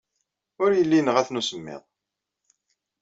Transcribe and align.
Ur 0.63 0.69
yelli 0.73 0.97
yenɣa-ten 0.97 1.39
usemmiḍ. 1.41 1.81